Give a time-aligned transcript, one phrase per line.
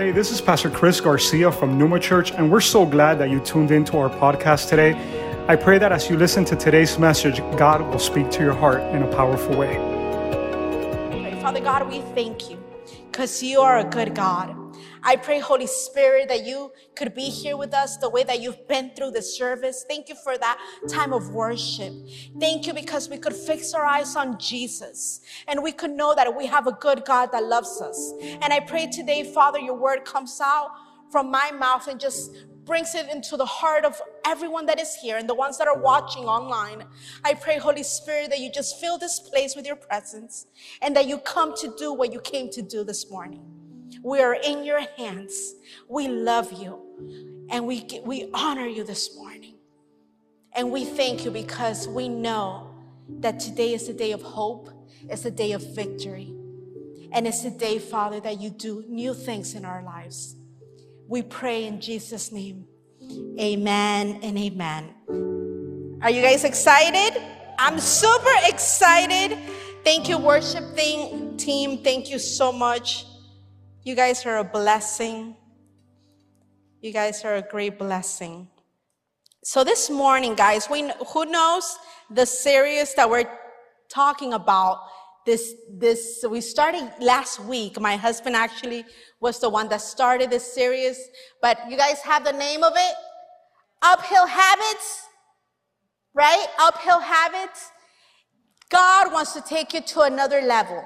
[0.00, 3.38] Hey, this is Pastor Chris Garcia from Numa Church, and we're so glad that you
[3.38, 4.94] tuned into our podcast today.
[5.46, 8.80] I pray that as you listen to today's message, God will speak to your heart
[8.94, 9.74] in a powerful way.
[11.42, 12.56] Father God, we thank you
[13.10, 14.56] because you are a good God.
[15.02, 18.68] I pray, Holy Spirit, that you could be here with us the way that you've
[18.68, 19.84] been through the service.
[19.88, 20.58] Thank you for that
[20.88, 21.92] time of worship.
[22.38, 26.36] Thank you because we could fix our eyes on Jesus and we could know that
[26.36, 28.12] we have a good God that loves us.
[28.42, 30.70] And I pray today, Father, your word comes out
[31.10, 32.32] from my mouth and just
[32.64, 35.78] brings it into the heart of everyone that is here and the ones that are
[35.78, 36.84] watching online.
[37.24, 40.46] I pray, Holy Spirit, that you just fill this place with your presence
[40.82, 43.59] and that you come to do what you came to do this morning.
[44.02, 45.54] We are in your hands.
[45.88, 49.56] We love you and we, we honor you this morning.
[50.52, 52.70] And we thank you because we know
[53.20, 54.70] that today is a day of hope,
[55.08, 56.34] it's a day of victory.
[57.12, 60.36] And it's a day, Father, that you do new things in our lives.
[61.08, 62.66] We pray in Jesus' name.
[63.38, 64.94] Amen and amen.
[66.02, 67.20] Are you guys excited?
[67.58, 69.36] I'm super excited.
[69.82, 71.82] Thank you, worship thing, team.
[71.82, 73.06] Thank you so much.
[73.82, 75.34] You guys are a blessing.
[76.82, 78.46] You guys are a great blessing.
[79.42, 81.78] So this morning, guys, we, who knows
[82.10, 83.24] the series that we're
[83.88, 84.82] talking about?
[85.24, 87.80] This, this, we started last week.
[87.80, 88.84] My husband actually
[89.18, 90.98] was the one that started this series,
[91.40, 92.94] but you guys have the name of it?
[93.80, 95.06] Uphill Habits,
[96.12, 96.46] right?
[96.58, 97.70] Uphill Habits.
[98.68, 100.84] God wants to take you to another level.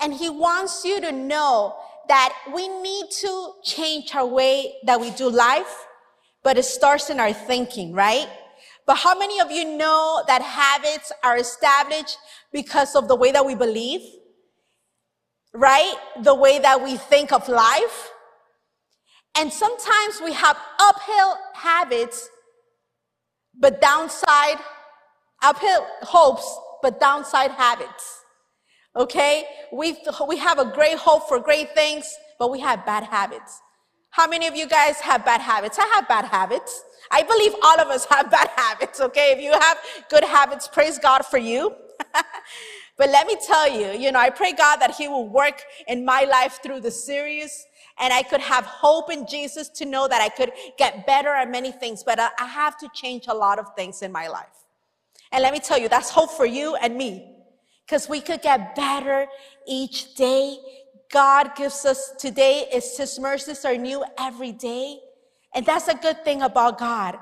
[0.00, 1.76] And he wants you to know
[2.08, 5.86] that we need to change our way that we do life,
[6.42, 8.28] but it starts in our thinking, right?
[8.86, 12.18] But how many of you know that habits are established
[12.52, 14.02] because of the way that we believe?
[15.54, 15.94] Right?
[16.22, 18.10] The way that we think of life?
[19.36, 22.28] And sometimes we have uphill habits,
[23.58, 24.58] but downside,
[25.42, 28.23] uphill hopes, but downside habits.
[28.96, 29.44] Okay?
[29.72, 29.96] We,
[30.28, 33.60] we have a great hope for great things, but we have bad habits.
[34.10, 35.78] How many of you guys have bad habits?
[35.78, 36.84] I have bad habits.
[37.10, 39.32] I believe all of us have bad habits, okay?
[39.32, 39.78] If you have
[40.08, 41.74] good habits, praise God for you.
[42.96, 46.04] but let me tell you, you know, I pray God that He will work in
[46.04, 47.66] my life through the series
[47.98, 51.50] and I could have hope in Jesus to know that I could get better at
[51.50, 54.46] many things, but I have to change a lot of things in my life.
[55.32, 57.33] And let me tell you, that's hope for you and me
[57.86, 59.26] because we could get better
[59.66, 60.58] each day.
[61.10, 64.98] God gives us today is his mercies are new every day.
[65.54, 67.16] And that's a good thing about God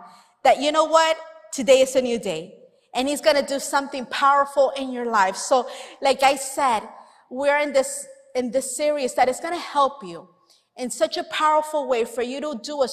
[0.45, 1.17] that you know what?
[1.53, 2.55] Today is a new day
[2.95, 5.37] and he's going to do something powerful in your life.
[5.37, 5.69] So
[6.01, 6.83] like I said,
[7.31, 10.29] we're in this, in this series that is going to help you
[10.77, 12.89] in such a powerful way for you to do a,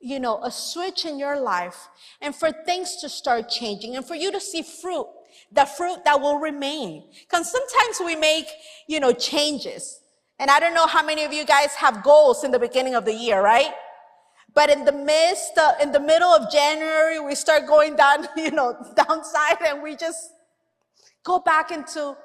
[0.00, 1.88] you know, a switch in your life
[2.20, 5.06] and for things to start changing and for you to see fruit
[5.54, 7.04] the fruit that will remain.
[7.20, 8.46] Because sometimes we make,
[8.86, 10.00] you know, changes.
[10.38, 13.04] And I don't know how many of you guys have goals in the beginning of
[13.04, 13.72] the year, right?
[14.52, 18.50] But in the midst, uh, in the middle of January, we start going down, you
[18.50, 20.30] know, downside and we just
[21.24, 22.16] go back into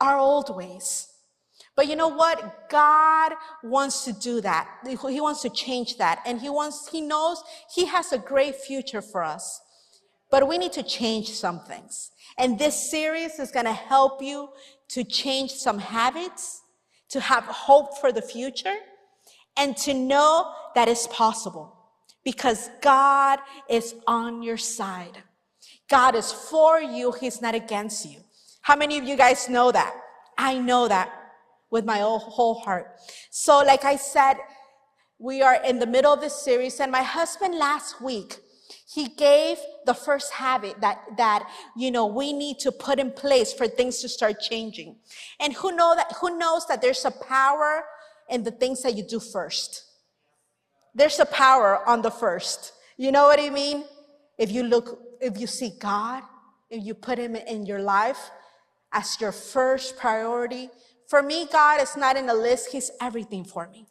[0.00, 1.08] our old ways.
[1.76, 2.68] But you know what?
[2.68, 3.32] God
[3.62, 4.68] wants to do that.
[4.86, 6.22] He wants to change that.
[6.24, 7.42] And he wants, he knows
[7.74, 9.60] he has a great future for us.
[10.30, 12.10] But we need to change some things.
[12.38, 14.48] And this series is going to help you
[14.88, 16.62] to change some habits,
[17.10, 18.76] to have hope for the future,
[19.56, 21.76] and to know that it's possible
[22.24, 25.18] because God is on your side.
[25.88, 27.12] God is for you.
[27.12, 28.20] He's not against you.
[28.62, 29.94] How many of you guys know that?
[30.36, 31.12] I know that
[31.70, 32.96] with my whole heart.
[33.30, 34.36] So, like I said,
[35.18, 38.38] we are in the middle of this series and my husband last week
[38.86, 43.52] he gave the first habit that, that, you know, we need to put in place
[43.52, 44.96] for things to start changing.
[45.40, 47.84] And who know that, who knows that there's a power
[48.28, 49.84] in the things that you do first?
[50.94, 52.72] There's a power on the first.
[52.96, 53.84] You know what I mean?
[54.36, 56.22] If you look, if you see God,
[56.68, 58.30] if you put him in your life
[58.92, 60.68] as your first priority,
[61.08, 62.70] for me, God is not in a list.
[62.70, 63.86] He's everything for me.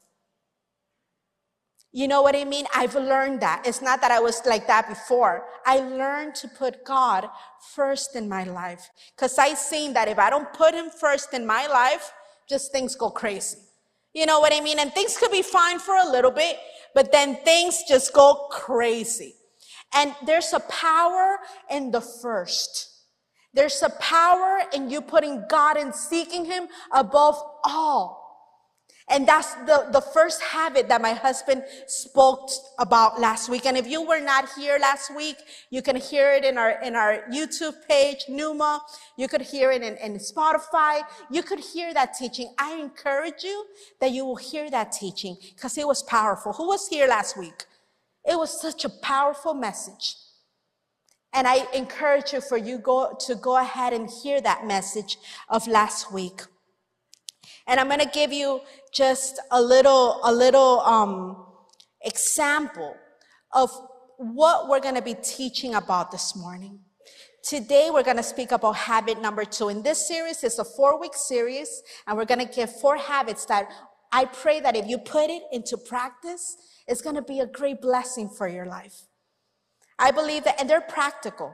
[1.95, 2.65] You know what I mean?
[2.73, 3.61] I've learned that.
[3.67, 5.45] It's not that I was like that before.
[5.63, 7.29] I learned to put God
[7.75, 8.89] first in my life.
[9.15, 12.11] Cause I seen that if I don't put him first in my life,
[12.49, 13.59] just things go crazy.
[14.11, 14.79] You know what I mean?
[14.79, 16.57] And things could be fine for a little bit,
[16.95, 19.35] but then things just go crazy.
[19.95, 21.37] And there's a power
[21.69, 22.89] in the first.
[23.53, 28.22] There's a power in you putting God and seeking him above all.
[29.09, 33.65] And that's the, the first habit that my husband spoke about last week.
[33.65, 35.35] And if you were not here last week,
[35.69, 38.81] you can hear it in our, in our YouTube page, Numa.
[39.17, 41.01] You could hear it in, in Spotify.
[41.29, 42.53] You could hear that teaching.
[42.57, 43.65] I encourage you
[43.99, 46.53] that you will hear that teaching because it was powerful.
[46.53, 47.65] Who was here last week?
[48.25, 50.15] It was such a powerful message.
[51.33, 55.17] And I encourage you for you go, to go ahead and hear that message
[55.49, 56.43] of last week.
[57.65, 58.61] And I'm going to give you
[58.93, 61.43] just a little, a little, um,
[62.03, 62.95] example
[63.53, 63.71] of
[64.17, 66.79] what we're going to be teaching about this morning.
[67.43, 69.69] Today, we're going to speak about habit number two.
[69.69, 73.45] In this series, it's a four week series, and we're going to give four habits
[73.45, 73.69] that
[74.11, 76.55] I pray that if you put it into practice,
[76.87, 79.07] it's going to be a great blessing for your life.
[79.99, 81.53] I believe that, and they're practical,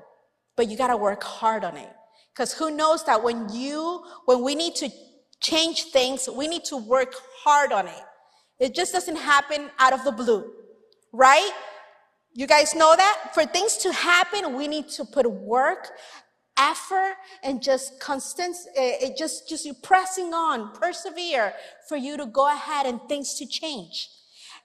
[0.55, 1.89] but you got to work hard on it.
[2.33, 4.89] Because who knows that when you, when we need to
[5.41, 7.13] change things, we need to work
[7.43, 8.03] hard on it.
[8.59, 10.51] It just doesn't happen out of the blue,
[11.13, 11.51] right?
[12.33, 13.31] You guys know that?
[13.33, 15.91] For things to happen, we need to put work,
[16.57, 21.53] effort, and just constant, eh, it just, just you pressing on, persevere
[21.87, 24.09] for you to go ahead and things to change.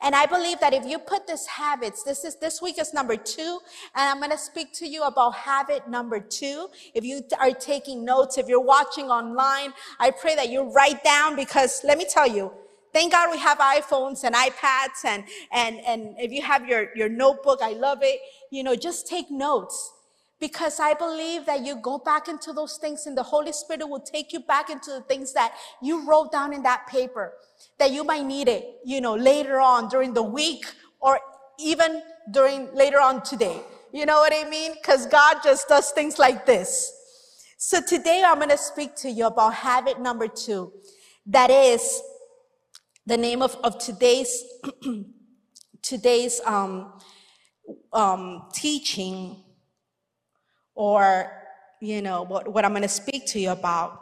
[0.05, 3.17] And I believe that if you put this habits, this is, this week is number
[3.17, 3.59] two,
[3.95, 6.69] and I'm going to speak to you about habit number two.
[6.93, 11.37] If you are taking notes, if you're watching online, I pray that you write down
[11.37, 12.53] because let me tell you,
[12.93, 17.09] thank God we have iPhones and iPads and, and, and if you have your, your
[17.09, 18.21] notebook, I love it.
[18.51, 19.94] You know, just take notes
[20.45, 23.99] because I believe that you go back into those things and the Holy Spirit will
[23.99, 27.33] take you back into the things that you wrote down in that paper
[27.79, 30.67] that you might need it, you know, later on during the week
[31.01, 31.19] or
[31.59, 33.59] even during later on today.
[33.91, 34.75] You know what I mean?
[34.75, 36.93] Because God just does things like this.
[37.57, 40.75] So today I'm going to speak to you about habit number two.
[41.25, 42.03] That is
[43.07, 44.45] the name of, of today's,
[45.83, 47.01] today's, um,
[47.95, 49.44] um, teaching
[50.75, 51.31] or,
[51.81, 54.01] you know, what, what I'm going to speak to you about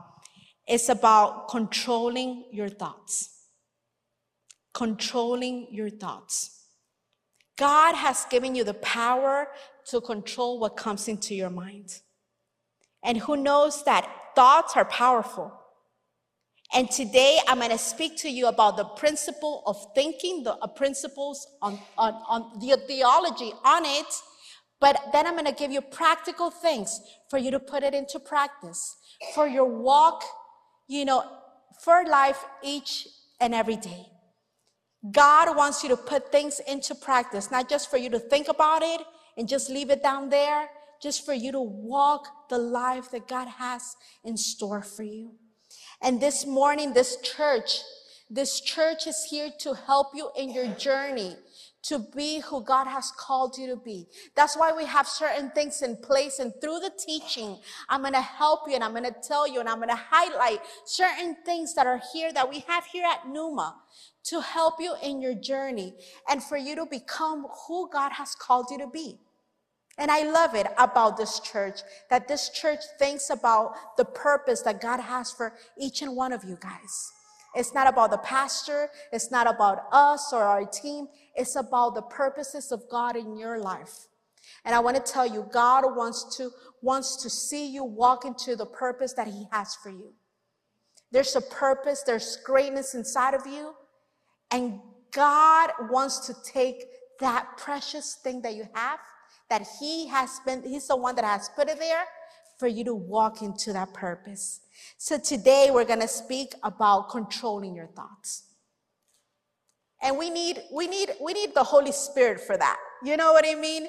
[0.66, 3.30] it's about controlling your thoughts.
[4.72, 6.62] Controlling your thoughts.
[7.56, 9.48] God has given you the power
[9.86, 12.00] to control what comes into your mind.
[13.02, 15.52] And who knows that thoughts are powerful.
[16.74, 20.66] And today I'm going to speak to you about the principle of thinking, the uh,
[20.69, 24.06] principles on, on, on the theology on it
[24.82, 27.00] but then I'm going to give you practical things
[27.31, 28.96] for you to put it into practice
[29.32, 30.25] for your walk,
[30.88, 31.23] you know,
[31.84, 33.06] for life each
[33.40, 34.06] and every day.
[35.08, 38.82] God wants you to put things into practice, not just for you to think about
[38.82, 39.00] it
[39.38, 40.69] and just leave it down there,
[41.00, 43.94] just for you to walk the life that God has
[44.25, 45.37] in store for you.
[46.02, 47.79] And this morning, this church,
[48.32, 51.37] this church is here to help you in your journey
[51.82, 54.06] to be who God has called you to be.
[54.34, 56.38] That's why we have certain things in place.
[56.38, 57.58] And through the teaching,
[57.90, 60.00] I'm going to help you and I'm going to tell you and I'm going to
[60.11, 63.76] highlight certain things that are here that we have here at Numa
[64.25, 65.93] to help you in your journey
[66.31, 69.19] and for you to become who God has called you to be.
[69.99, 74.81] And I love it about this church that this church thinks about the purpose that
[74.81, 77.12] God has for each and one of you guys.
[77.54, 78.88] It's not about the pastor.
[79.12, 81.08] It's not about us or our team.
[81.34, 84.06] It's about the purposes of God in your life.
[84.65, 86.50] And I want to tell you, God wants to,
[86.81, 90.12] wants to see you walk into the purpose that He has for you.
[91.10, 93.74] There's a purpose, there's greatness inside of you.
[94.50, 96.84] And God wants to take
[97.20, 98.98] that precious thing that you have,
[99.50, 102.05] that He has been, He's the one that has put it there
[102.62, 104.60] for you to walk into that purpose.
[104.96, 108.44] So today we're going to speak about controlling your thoughts.
[110.00, 112.76] And we need, we need, we need the Holy Spirit for that.
[113.02, 113.88] You know what I mean?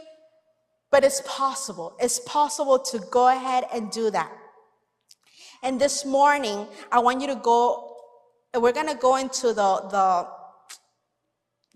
[0.90, 1.96] But it's possible.
[2.00, 4.32] It's possible to go ahead and do that.
[5.62, 7.96] And this morning, I want you to go,
[8.56, 10.28] we're going to go into the, the,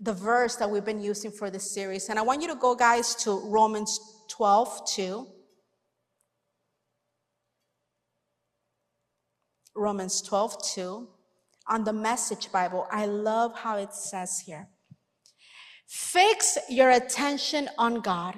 [0.00, 2.08] the verse that we've been using for this series.
[2.08, 4.00] And I want you to go, guys, to Romans
[4.30, 5.28] 12, 2.
[9.78, 11.08] Romans 12, 2
[11.68, 12.86] on the Message Bible.
[12.90, 14.68] I love how it says here.
[15.86, 18.34] Fix your attention on God.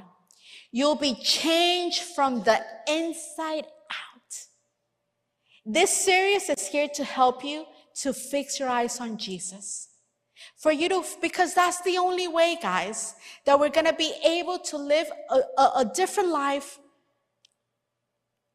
[0.70, 4.37] You'll be changed from the inside out.
[5.64, 7.64] This series is here to help you
[8.02, 9.88] to fix your eyes on Jesus.
[10.56, 13.14] For you to, because that's the only way, guys,
[13.47, 16.78] that we're going to be able to live a, a, a different life,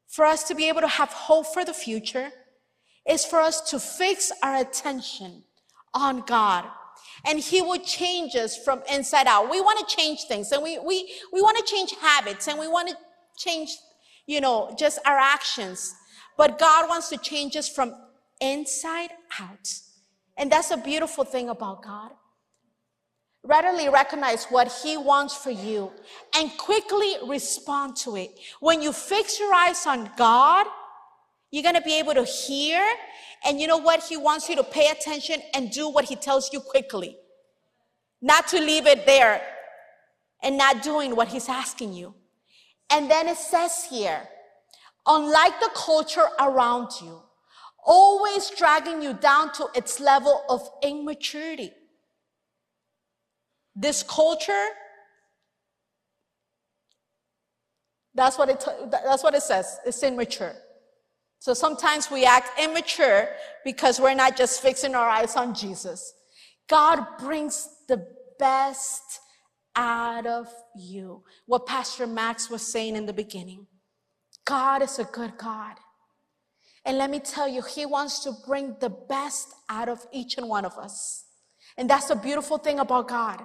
[0.07, 2.31] for us to be able to have hope for the future
[3.07, 5.43] is for us to fix our attention
[5.93, 6.65] on God.
[7.25, 9.49] And he will change us from inside out.
[9.49, 12.67] We want to change things and we, we, we want to change habits and we
[12.67, 12.95] want to
[13.37, 13.75] change,
[14.27, 15.95] you know, just our actions.
[16.37, 17.95] But God wants to change us from
[18.41, 19.73] inside out.
[20.37, 22.11] And that's a beautiful thing about God.
[23.43, 25.91] Readily recognize what He wants for you
[26.35, 28.31] and quickly respond to it.
[28.59, 30.65] When you fix your eyes on God,
[31.55, 32.85] you're going to be able to hear.
[33.45, 34.03] And you know what?
[34.03, 37.15] He wants you to pay attention and do what He tells you quickly,
[38.21, 39.41] not to leave it there
[40.43, 42.13] and not doing what He's asking you.
[42.89, 44.27] And then it says here,
[45.07, 47.21] unlike the culture around you,
[47.85, 51.71] always dragging you down to its level of immaturity.
[53.73, 54.67] This culture,
[58.13, 59.79] that's what it, that's what it says.
[59.85, 60.55] It's immature.
[61.39, 63.29] So sometimes we act immature
[63.63, 66.13] because we're not just fixing our eyes on Jesus.
[66.67, 68.07] God brings the
[68.39, 69.19] best
[69.75, 71.23] out of you.
[71.45, 73.67] What Pastor Max was saying in the beginning.
[74.45, 75.75] God is a good God.
[76.85, 80.47] And let me tell you, He wants to bring the best out of each and
[80.47, 81.25] one of us.
[81.77, 83.43] And that's the beautiful thing about God,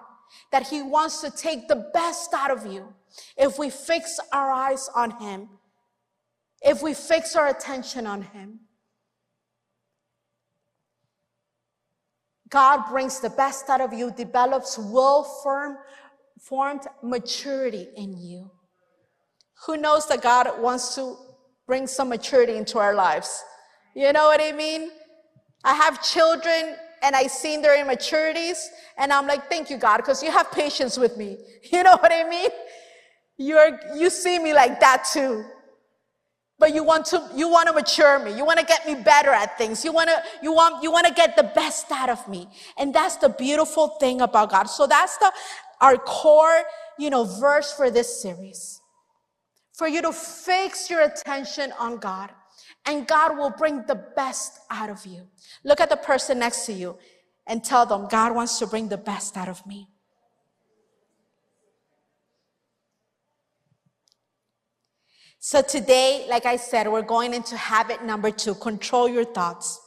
[0.52, 2.94] that He wants to take the best out of you
[3.36, 5.48] if we fix our eyes on Him,
[6.62, 8.60] if we fix our attention on Him.
[12.48, 15.78] God brings the best out of you, develops well firm,
[16.40, 18.50] formed maturity in you.
[19.66, 21.16] Who knows that God wants to
[21.66, 23.42] bring some maturity into our lives?
[23.94, 24.90] You know what I mean?
[25.62, 30.22] I have children and I seen their immaturities and I'm like, thank you, God, because
[30.22, 31.38] you have patience with me.
[31.72, 32.50] You know what I mean?
[33.36, 35.44] You're, you see me like that too.
[36.60, 38.36] But you want to, you want to mature me.
[38.36, 39.84] You want to get me better at things.
[39.84, 42.46] You want to, you want, you want to get the best out of me.
[42.78, 44.64] And that's the beautiful thing about God.
[44.64, 45.32] So that's the,
[45.80, 46.62] our core,
[46.98, 48.80] you know, verse for this series
[49.80, 52.28] for you to fix your attention on God,
[52.84, 55.26] and God will bring the best out of you.
[55.64, 56.98] Look at the person next to you
[57.46, 59.88] and tell them, God wants to bring the best out of me.
[65.42, 69.80] So today, like I said, we're going into habit number two control your thoughts.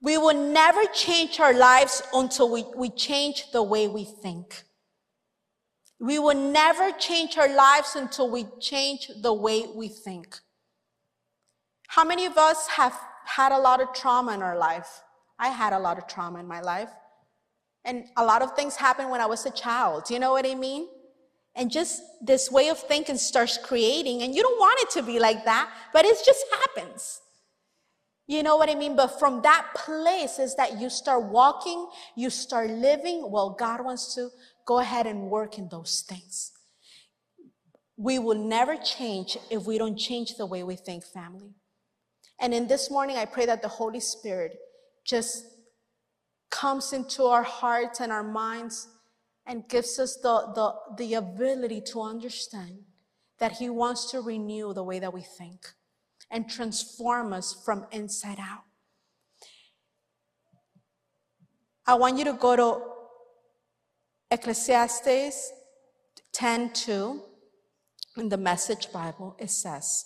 [0.00, 4.62] We will never change our lives until we, we change the way we think.
[6.00, 10.40] We will never change our lives until we change the way we think.
[11.88, 15.02] How many of us have had a lot of trauma in our life?
[15.38, 16.88] I had a lot of trauma in my life.
[17.84, 20.06] And a lot of things happened when I was a child.
[20.06, 20.88] Do You know what I mean?
[21.54, 25.18] And just this way of thinking starts creating, and you don't want it to be
[25.18, 27.20] like that, but it just happens.
[28.26, 28.96] You know what I mean?
[28.96, 33.30] But from that place is that you start walking, you start living.
[33.30, 34.30] Well, God wants to
[34.64, 36.52] go ahead and work in those things.
[37.96, 41.50] We will never change if we don't change the way we think, family.
[42.40, 44.56] And in this morning, I pray that the Holy Spirit
[45.04, 45.44] just
[46.50, 48.88] comes into our hearts and our minds
[49.46, 52.84] and gives us the, the, the ability to understand
[53.38, 55.66] that He wants to renew the way that we think
[56.30, 58.64] and transform us from inside out.
[61.86, 62.82] I want you to go to
[64.30, 65.52] Ecclesiastes
[66.32, 67.20] 10:2
[68.16, 70.04] in the Message Bible it says,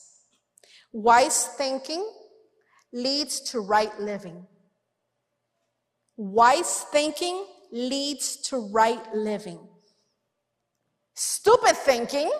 [0.92, 2.04] "Wise thinking
[2.92, 4.46] leads to right living.
[6.16, 9.60] Wise thinking leads to right living.
[11.14, 12.30] Stupid thinking,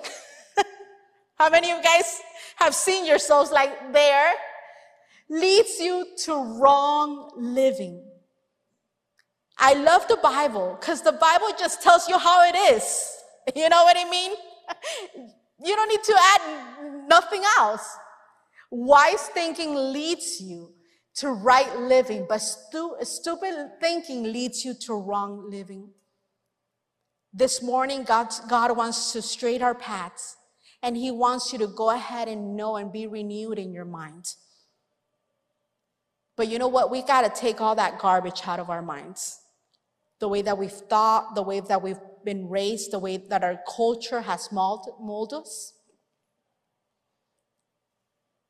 [1.39, 2.21] how many of you guys
[2.57, 4.33] have seen yourselves like there,
[5.29, 8.03] leads you to wrong living.
[9.59, 13.13] I love the Bible because the Bible just tells you how it is.
[13.55, 14.33] You know what I mean?
[15.65, 17.97] You don't need to add nothing else.
[18.71, 20.76] Wise thinking leads you
[21.17, 25.91] to right living, but stu- stupid thinking leads you to wrong living.
[27.33, 30.37] This morning, God, God wants to straight our paths,
[30.83, 34.27] and He wants you to go ahead and know and be renewed in your mind.
[36.37, 36.91] But you know what?
[36.91, 39.41] We got to take all that garbage out of our minds
[40.19, 43.61] the way that we've thought, the way that we've been raised, the way that our
[43.75, 45.75] culture has molded us.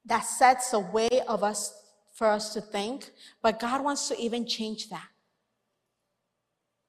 [0.05, 1.75] That sets a way of us
[2.17, 3.11] for us to think,
[3.43, 5.09] but God wants to even change that.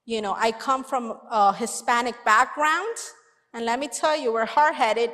[0.04, 2.96] You know, I come from a Hispanic background,
[3.54, 5.10] and let me tell you, we're hard headed.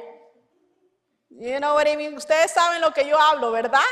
[1.30, 2.14] You know what I mean?
[2.16, 3.82] Ustedes saben lo que yo hablo, ¿verdad?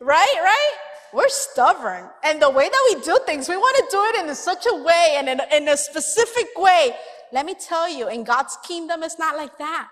[0.00, 0.88] Right, right?
[1.12, 2.08] we're stubborn.
[2.24, 4.74] And the way that we do things, we want to do it in such a
[4.76, 6.94] way and in, in a specific way.
[7.32, 9.88] Let me tell you, in God's kingdom, it's not like that.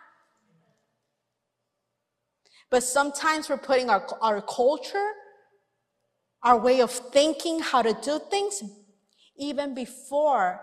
[2.70, 5.11] But sometimes we're putting our, our culture,
[6.42, 8.62] our way of thinking, how to do things,
[9.37, 10.61] even before,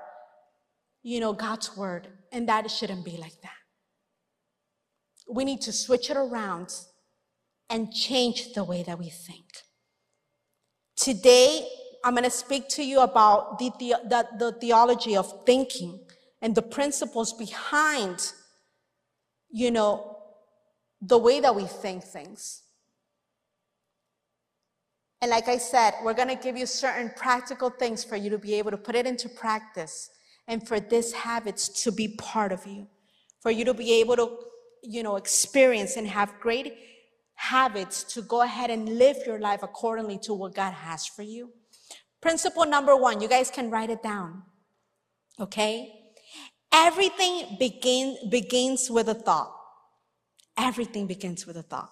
[1.02, 2.08] you know, God's word.
[2.32, 3.52] And that shouldn't be like that.
[5.30, 6.74] We need to switch it around
[7.70, 9.46] and change the way that we think.
[10.96, 11.68] Today,
[12.04, 16.00] I'm going to speak to you about the, the, the, the theology of thinking
[16.42, 18.34] and the principles behind,
[19.50, 20.13] you know,
[21.06, 22.62] the way that we think things.
[25.22, 28.38] And like I said, we're going to give you certain practical things for you to
[28.38, 30.10] be able to put it into practice
[30.48, 32.88] and for these habits to be part of you,
[33.42, 34.38] for you to be able to,
[34.82, 36.74] you know, experience and have great
[37.36, 41.52] habits to go ahead and live your life accordingly to what God has for you.
[42.22, 44.44] Principle number one, you guys can write it down.
[45.40, 45.94] Okay?
[46.74, 49.54] Everything begin, begins with a thought.
[50.58, 51.92] Everything begins with a thought.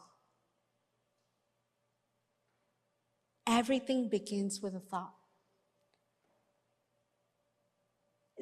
[3.47, 5.13] Everything begins with a thought.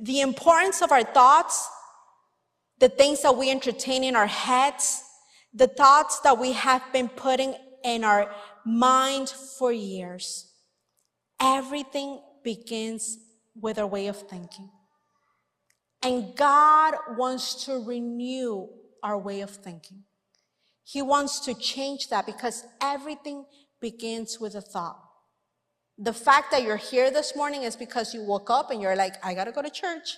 [0.01, 1.69] The importance of our thoughts,
[2.79, 5.03] the things that we entertain in our heads,
[5.53, 8.31] the thoughts that we have been putting in our
[8.65, 10.51] mind for years.
[11.41, 13.17] Everything begins
[13.55, 14.69] with our way of thinking.
[16.01, 18.67] And God wants to renew
[19.03, 20.03] our way of thinking.
[20.91, 23.45] He wants to change that because everything
[23.79, 24.99] begins with a thought.
[25.99, 29.13] The fact that you're here this morning is because you woke up and you're like,
[29.23, 30.17] I gotta go to church.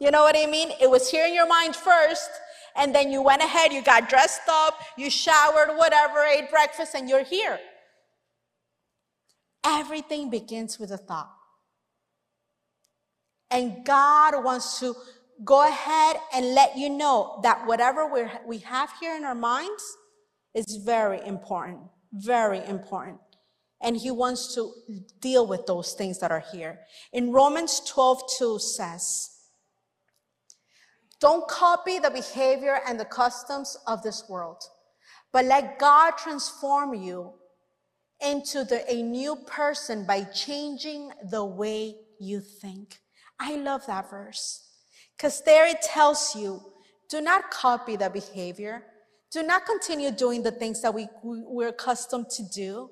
[0.00, 0.70] You know what I mean?
[0.80, 2.30] It was here in your mind first,
[2.74, 7.06] and then you went ahead, you got dressed up, you showered, whatever, ate breakfast, and
[7.06, 7.58] you're here.
[9.66, 11.30] Everything begins with a thought.
[13.50, 14.96] And God wants to
[15.42, 19.84] go ahead and let you know that whatever we we have here in our minds
[20.54, 21.80] is very important,
[22.12, 23.18] very important.
[23.82, 24.72] And He wants to
[25.20, 26.80] deal with those things that are here.
[27.12, 29.30] In Romans 12, 2 says,
[31.20, 34.62] don't copy the behavior and the customs of this world,
[35.32, 37.32] but let God transform you
[38.24, 43.00] into the, a new person by changing the way you think.
[43.40, 44.64] I love that verse
[45.16, 46.60] because there it tells you
[47.08, 48.84] do not copy the behavior.
[49.30, 52.90] Do not continue doing the things that we, we're accustomed to do.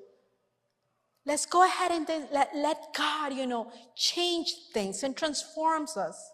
[1.25, 6.31] Let's go ahead and let, let God, you know, change things and transforms us.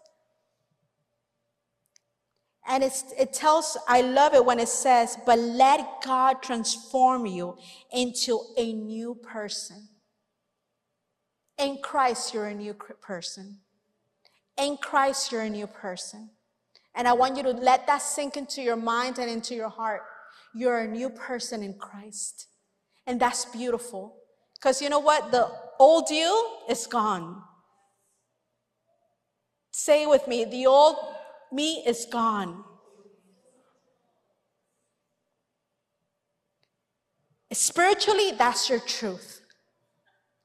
[2.67, 7.57] And it tells, I love it when it says, but let God transform you
[7.91, 9.89] into a new person.
[11.57, 13.59] In Christ, you're a new person.
[14.59, 16.29] In Christ, you're a new person.
[16.95, 20.01] And I want you to let that sink into your mind and into your heart.
[20.53, 22.47] You're a new person in Christ.
[23.07, 24.15] And that's beautiful.
[24.55, 25.31] Because you know what?
[25.31, 27.41] The old you is gone.
[29.71, 30.97] Say with me, the old
[31.51, 32.65] me is gone.
[37.53, 39.41] Spiritually, that's your truth.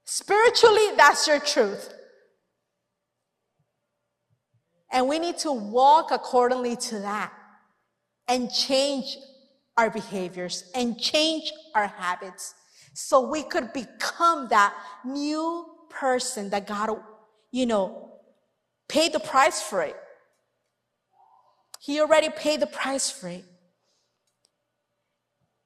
[0.04, 1.93] Spiritually, that's your truth.
[4.94, 7.32] And we need to walk accordingly to that
[8.28, 9.16] and change
[9.76, 12.54] our behaviors and change our habits
[12.94, 14.72] so we could become that
[15.04, 16.90] new person that God,
[17.50, 18.12] you know,
[18.88, 19.96] paid the price for it.
[21.80, 23.44] He already paid the price for it.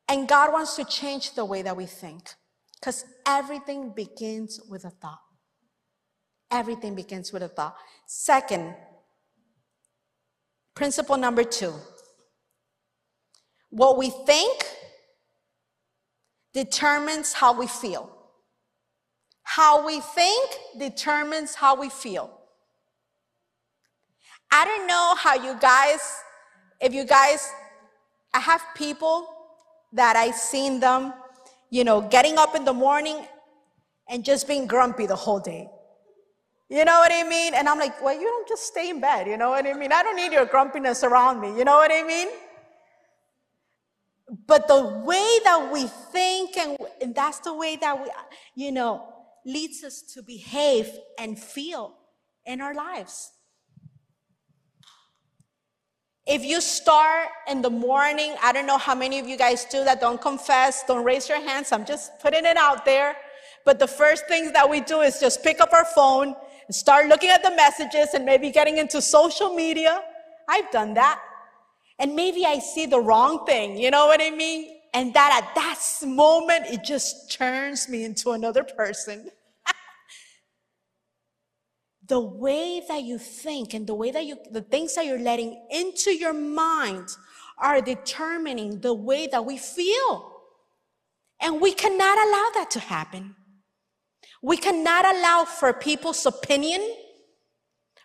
[0.09, 2.31] And God wants to change the way that we think
[2.81, 5.21] because everything begins with a thought.
[6.51, 7.77] Everything begins with a thought.
[8.07, 8.75] Second,
[10.79, 11.75] principle number two
[13.71, 14.64] what we think
[16.55, 18.09] determines how we feel.
[19.43, 22.31] How we think determines how we feel.
[24.53, 26.01] I don't know how you guys,
[26.81, 27.51] if you guys,
[28.33, 29.27] I have people
[29.93, 31.12] that I seen them,
[31.71, 33.27] you know, getting up in the morning
[34.09, 35.69] and just being grumpy the whole day.
[36.69, 37.55] You know what I mean?
[37.55, 39.27] And I'm like, well, you don't just stay in bed.
[39.27, 39.91] You know what I mean?
[39.91, 41.57] I don't need your grumpiness around me.
[41.57, 42.29] You know what I mean?
[44.47, 48.11] But the way that we think, and, and that's the way that we,
[48.55, 49.09] you know,
[49.47, 51.95] leads us to behave and feel
[52.45, 53.33] in our lives.
[56.27, 59.83] If you start in the morning, I don't know how many of you guys do
[59.85, 63.17] that, don't confess, don't raise your hands, I'm just putting it out there.
[63.65, 66.35] but the first things that we do is just pick up our phone
[66.69, 70.03] and start looking at the messages and maybe getting into social media.
[70.49, 71.19] I've done that.
[71.99, 73.77] And maybe I see the wrong thing.
[73.77, 74.77] You know what I mean?
[74.95, 79.31] And that at that moment, it just turns me into another person.
[82.07, 85.67] the way that you think and the way that you, the things that you're letting
[85.71, 87.09] into your mind
[87.59, 90.33] are determining the way that we feel.
[91.41, 93.35] And we cannot allow that to happen.
[94.42, 96.81] We cannot allow for people's opinion,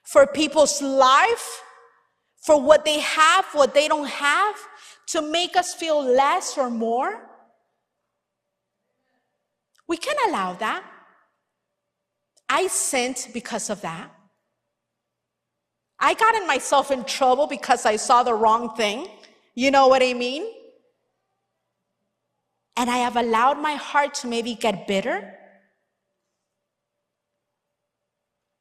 [0.03, 1.61] for people's life,
[2.41, 4.55] for what they have, what they don't have,
[5.07, 7.29] to make us feel less or more.
[9.87, 10.83] We can't allow that.
[12.49, 14.11] I sinned because of that.
[15.99, 19.07] I got in myself in trouble because I saw the wrong thing.
[19.55, 20.51] You know what I mean?
[22.75, 25.33] And I have allowed my heart to maybe get bitter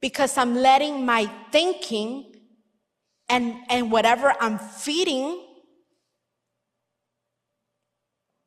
[0.03, 2.35] because I'm letting my thinking
[3.29, 5.41] and, and whatever I'm feeding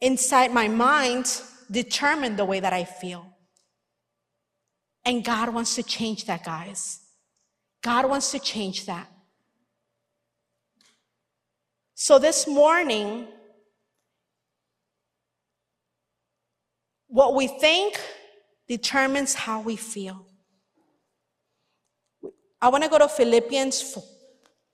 [0.02, 1.41] inside my mind
[1.72, 3.26] determine the way that I feel.
[5.06, 7.00] And God wants to change that, guys.
[7.82, 9.10] God wants to change that.
[11.94, 13.28] So this morning,
[17.08, 18.00] what we think
[18.68, 20.26] determines how we feel.
[22.65, 23.95] I want to go to Philippians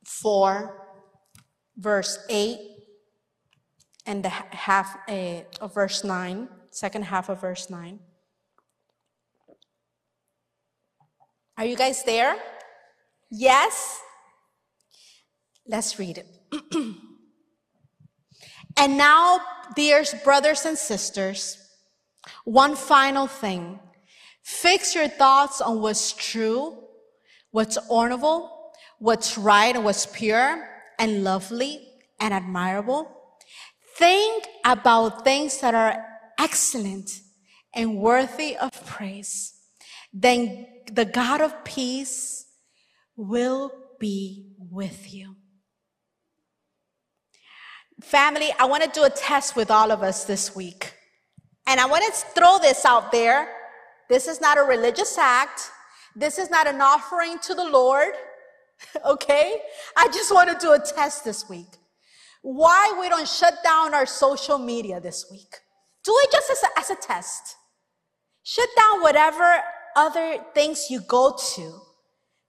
[0.05, 0.87] 4,
[1.75, 2.57] verse 8,
[4.05, 7.99] and the half uh, of verse 9, second half of verse 9.
[11.57, 12.37] Are you guys there?
[13.29, 13.99] Yes?
[15.67, 16.27] Let's read it.
[18.77, 19.41] and now,
[19.75, 21.57] dear brothers and sisters,
[22.45, 23.81] one final thing.
[24.43, 26.87] Fix your thoughts on what's true,
[27.51, 31.87] what's honorable, what's right, and what's pure and lovely
[32.19, 33.07] and admirable.
[33.97, 36.03] Think about things that are
[36.39, 37.21] excellent
[37.73, 39.53] and worthy of praise.
[40.13, 42.45] Then the God of peace
[43.15, 45.35] will be with you.
[48.01, 50.93] Family, I want to do a test with all of us this week.
[51.67, 53.47] And I want to throw this out there.
[54.09, 55.69] This is not a religious act.
[56.15, 58.13] This is not an offering to the Lord.
[59.05, 59.61] okay?
[59.95, 61.67] I just want to do a test this week.
[62.41, 65.57] Why we don't shut down our social media this week.
[66.03, 67.55] Do it just as a, as a test.
[68.43, 69.61] Shut down whatever
[69.95, 71.81] other things you go to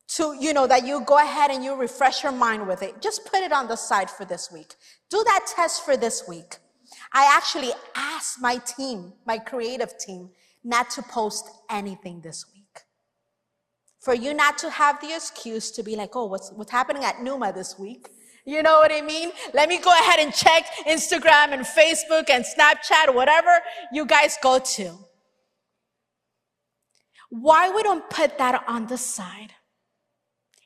[0.08, 3.00] to, you know, that you go ahead and you refresh your mind with it.
[3.00, 4.74] Just put it on the side for this week.
[5.10, 6.56] Do that test for this week.
[7.12, 10.30] I actually asked my team, my creative team,
[10.64, 12.61] not to post anything this week.
[14.02, 17.22] For you not to have the excuse to be like, oh, what's, what's happening at
[17.22, 18.08] Numa this week?
[18.44, 19.30] You know what I mean?
[19.54, 23.60] Let me go ahead and check Instagram and Facebook and Snapchat, whatever
[23.92, 24.90] you guys go to.
[27.30, 29.54] Why we don't put that on the side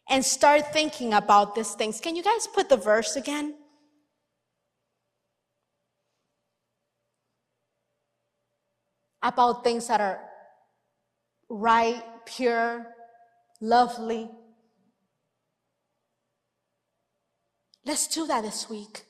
[0.08, 2.00] and start thinking about these things?
[2.00, 3.54] Can you guys put the verse again?
[9.22, 10.22] About things that are
[11.50, 12.95] right, pure,
[13.60, 14.28] lovely.
[17.84, 19.04] Let's do that this week.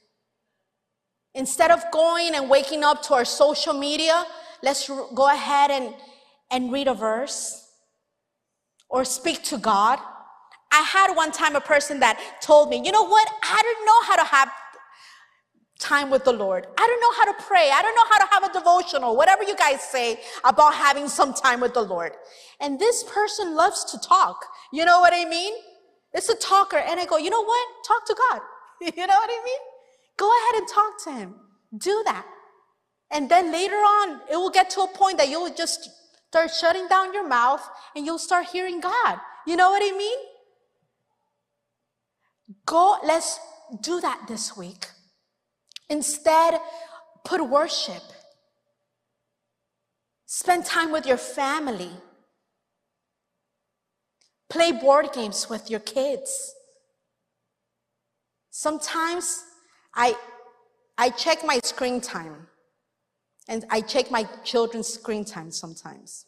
[1.35, 4.25] Instead of going and waking up to our social media,
[4.63, 5.95] let's go ahead and
[6.51, 7.67] and read a verse
[8.89, 9.99] or speak to God.
[10.73, 13.29] I had one time a person that told me, you know what?
[13.43, 14.51] I don't know how to have
[15.79, 16.67] time with the Lord.
[16.79, 17.71] I don't know how to pray.
[17.73, 21.35] I don't know how to have a devotional, whatever you guys say about having some
[21.35, 22.13] time with the Lord.
[22.61, 24.45] And this person loves to talk.
[24.73, 25.55] You know what I mean?
[26.13, 26.79] It's a talker.
[26.79, 27.69] And I go, you know what?
[27.87, 28.41] Talk to God.
[28.97, 29.59] you know what I mean?
[30.17, 31.35] Go ahead and talk to him.
[31.77, 32.27] Do that.
[33.11, 35.91] And then later on, it will get to a point that you'll just
[36.37, 39.19] Start shutting down your mouth and you'll start hearing God.
[39.47, 40.19] You know what I mean?
[42.67, 43.41] Go, let's
[43.81, 44.87] do that this week.
[45.89, 46.61] Instead,
[47.25, 48.03] put worship.
[50.27, 51.91] Spend time with your family.
[54.49, 56.55] Play board games with your kids.
[58.51, 59.45] Sometimes
[59.95, 60.17] I,
[60.99, 62.49] I check my screen time.
[63.49, 66.27] And I check my children's screen time sometimes,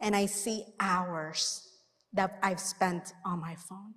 [0.00, 1.68] and I see hours
[2.14, 3.92] that I've spent on my phone.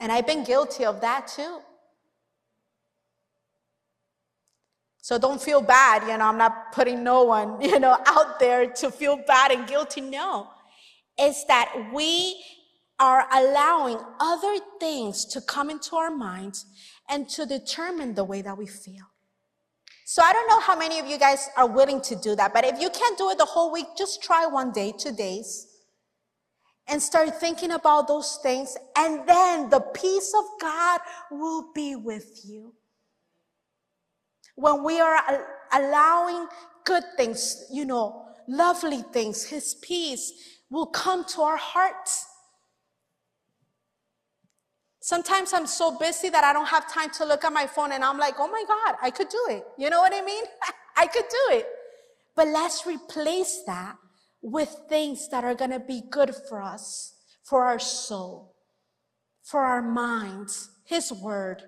[0.00, 1.60] And I've been guilty of that too.
[5.10, 6.02] So don't feel bad.
[6.06, 9.66] You know, I'm not putting no one, you know, out there to feel bad and
[9.66, 10.00] guilty.
[10.00, 10.46] No.
[11.18, 12.40] It's that we
[13.00, 16.64] are allowing other things to come into our minds
[17.08, 19.02] and to determine the way that we feel.
[20.04, 22.64] So I don't know how many of you guys are willing to do that, but
[22.64, 25.66] if you can't do it the whole week, just try one day, two days,
[26.86, 31.00] and start thinking about those things, and then the peace of God
[31.32, 32.74] will be with you.
[34.60, 36.46] When we are allowing
[36.84, 42.26] good things, you know, lovely things, His peace will come to our hearts.
[45.00, 48.04] Sometimes I'm so busy that I don't have time to look at my phone and
[48.04, 49.64] I'm like, oh my God, I could do it.
[49.78, 50.44] You know what I mean?
[50.96, 51.66] I could do it.
[52.36, 53.96] But let's replace that
[54.42, 58.54] with things that are going to be good for us, for our soul,
[59.42, 61.62] for our minds, His Word,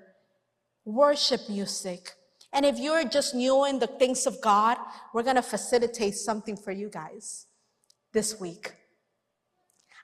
[0.84, 2.12] worship music.
[2.52, 4.76] And if you're just new in the things of God,
[5.14, 7.46] we're going to facilitate something for you guys
[8.12, 8.74] this week.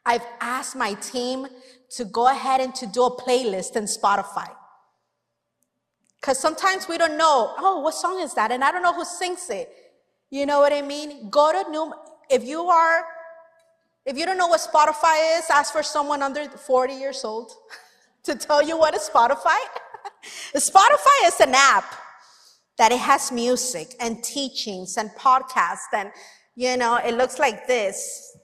[0.06, 1.46] I've asked my team
[1.90, 4.50] to go ahead and to do a playlist in Spotify.
[6.18, 8.50] Because sometimes we don't know, oh, what song is that?
[8.50, 9.70] And I don't know who sings it.
[10.30, 11.28] You know what I mean?
[11.28, 11.92] Go to new,
[12.30, 13.04] if you are,
[14.06, 17.52] if you don't know what Spotify is, ask for someone under 40 years old
[18.24, 19.58] to tell you what is Spotify.
[20.54, 21.84] Spotify is an app
[22.78, 26.10] that it has music and teachings and podcasts and,
[26.54, 28.36] you know, it looks like this.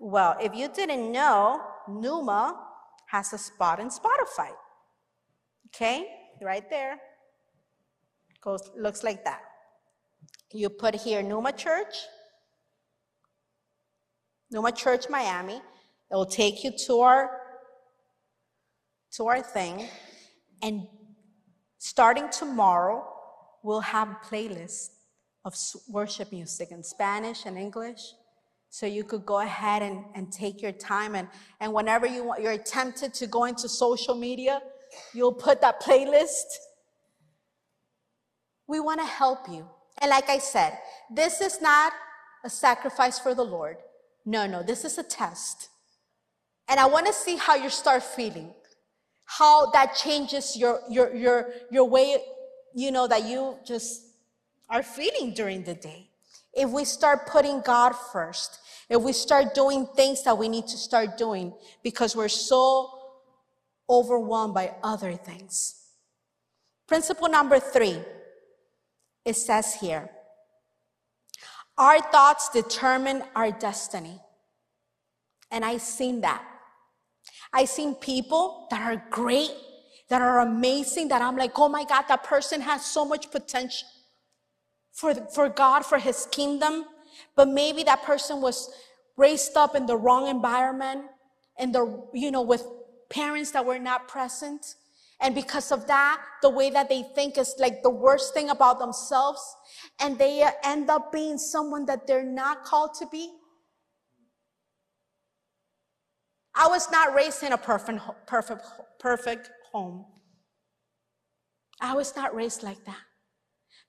[0.00, 2.58] Well, if you didn't know, Numa
[3.08, 4.50] has a spot in Spotify.
[5.68, 6.06] Okay,
[6.42, 6.98] right there.
[8.40, 9.40] Goes looks like that.
[10.52, 11.96] You put here Numa Church,
[14.50, 15.56] Numa Church Miami.
[15.56, 17.30] It will take you to our
[19.12, 19.88] to our thing,
[20.62, 20.86] and
[21.86, 23.06] starting tomorrow,
[23.62, 24.88] we'll have a playlist
[25.44, 25.54] of
[25.88, 28.00] worship music in Spanish and English
[28.70, 31.28] so you could go ahead and, and take your time and,
[31.60, 34.60] and whenever you want, you're tempted to go into social media,
[35.14, 36.48] you'll put that playlist.
[38.66, 39.68] We want to help you.
[40.02, 40.76] And like I said,
[41.08, 41.92] this is not
[42.44, 43.76] a sacrifice for the Lord.
[44.24, 45.68] No, no, this is a test.
[46.68, 48.52] And I want to see how you start feeling,
[49.26, 52.16] how that changes your, your, your, your way,
[52.74, 54.02] you know, that you just
[54.70, 56.08] are feeling during the day.
[56.54, 60.76] If we start putting God first, if we start doing things that we need to
[60.78, 62.90] start doing because we're so
[63.90, 65.82] overwhelmed by other things.
[66.86, 67.98] Principle number three,
[69.24, 70.08] it says here,
[71.76, 74.20] our thoughts determine our destiny.
[75.50, 76.42] And I've seen that.
[77.52, 79.52] I've seen people that are great,
[80.08, 83.88] that are amazing, that I'm like, oh my God, that person has so much potential
[84.92, 86.84] for, for God, for his kingdom
[87.34, 88.70] but maybe that person was
[89.16, 91.04] raised up in the wrong environment
[91.58, 92.66] and the, you know, with
[93.10, 94.74] parents that were not present.
[95.20, 98.78] And because of that, the way that they think is like the worst thing about
[98.78, 99.40] themselves.
[100.00, 103.30] And they end up being someone that they're not called to be.
[106.56, 108.64] I was not raised in a perfect, perfect,
[108.98, 110.06] perfect home.
[111.80, 113.02] I was not raised like that.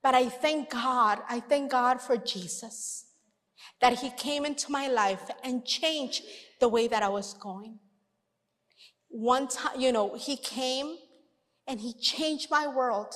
[0.04, 1.20] But I thank God.
[1.30, 3.06] I thank God for Jesus
[3.82, 6.24] that he came into my life and changed
[6.60, 7.80] the way that I was going.
[9.08, 10.98] One time, you know, he came
[11.68, 13.14] and he changed my world.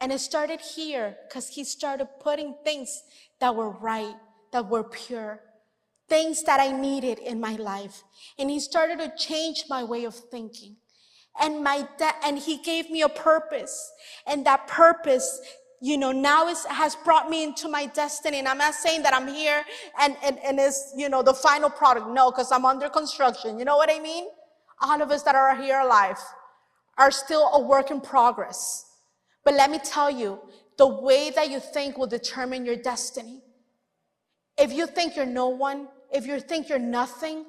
[0.00, 3.02] And it started here because he started putting things
[3.40, 4.14] that were right,
[4.52, 5.40] that were pure,
[6.14, 7.96] things that I needed in my life.
[8.38, 10.76] And he started to change my way of thinking.
[11.40, 13.76] And my, de- and he gave me a purpose.
[14.30, 15.28] And that purpose
[15.80, 18.38] you know, now it has brought me into my destiny.
[18.38, 19.62] And I'm not saying that I'm here
[20.00, 22.08] and, and, and it's, you know, the final product.
[22.08, 23.58] No, because I'm under construction.
[23.58, 24.24] You know what I mean?
[24.80, 26.16] All of us that are here alive
[26.96, 28.86] are still a work in progress.
[29.44, 30.40] But let me tell you,
[30.78, 33.42] the way that you think will determine your destiny.
[34.56, 37.44] If you think you're no one, if you think you're nothing,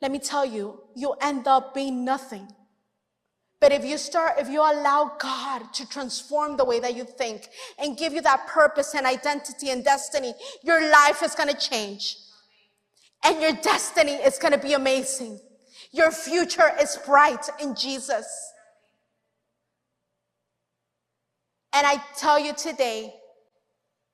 [0.00, 2.48] let me tell you, you'll end up being nothing.
[3.60, 7.48] But if you start, if you allow God to transform the way that you think
[7.78, 10.32] and give you that purpose and identity and destiny,
[10.64, 12.16] your life is going to change.
[13.22, 15.38] And your destiny is going to be amazing.
[15.92, 18.26] Your future is bright in Jesus.
[21.74, 23.12] And I tell you today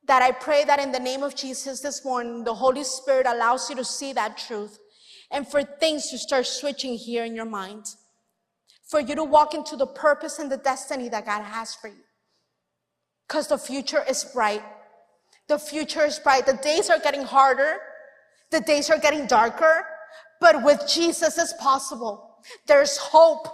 [0.07, 3.71] that I pray that in the name of Jesus this morning, the Holy Spirit allows
[3.71, 4.79] you to see that truth
[5.31, 7.87] and for things to start switching here in your mind
[8.87, 12.05] for you to walk into the purpose and the destiny that God has for you.
[13.29, 14.63] because the future is bright.
[15.49, 16.47] The future is bright.
[16.47, 17.79] The days are getting harder.
[18.51, 19.85] The days are getting darker.
[20.41, 22.37] But with Jesus, it's possible.
[22.67, 23.49] There's hope.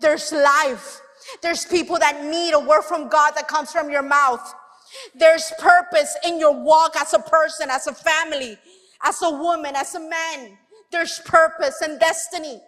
[0.00, 1.00] There's life.
[1.42, 4.54] There's people that need a word from God that comes from your mouth.
[5.14, 8.58] There's purpose in your walk as a person, as a family,
[9.04, 10.58] as a woman, as a man.
[10.92, 12.60] There's purpose and destiny.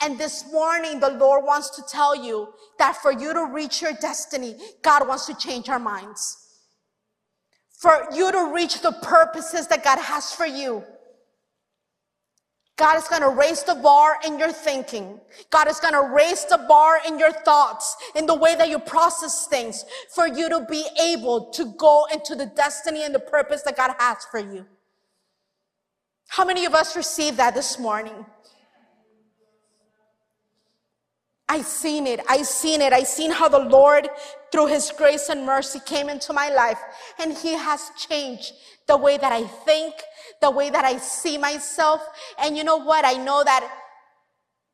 [0.00, 2.48] And this morning, the Lord wants to tell you
[2.78, 6.36] that for you to reach your destiny, God wants to change our minds.
[7.80, 10.84] For you to reach the purposes that God has for you,
[12.78, 15.20] God is going to raise the bar in your thinking.
[15.50, 18.78] God is going to raise the bar in your thoughts, in the way that you
[18.78, 23.62] process things for you to be able to go into the destiny and the purpose
[23.62, 24.64] that God has for you.
[26.28, 28.24] How many of us received that this morning?
[31.48, 32.20] I seen it.
[32.28, 32.92] I seen it.
[32.92, 34.08] I seen how the Lord,
[34.52, 36.78] through his grace and mercy, came into my life
[37.18, 38.52] and he has changed
[38.86, 39.94] the way that I think,
[40.40, 42.02] the way that I see myself.
[42.38, 43.04] And you know what?
[43.04, 43.68] I know that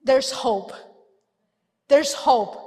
[0.03, 0.72] there's hope.
[1.88, 2.61] There's hope.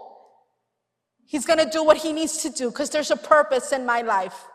[1.25, 4.01] He's going to do what he needs to do because there's a purpose in my
[4.01, 4.45] life.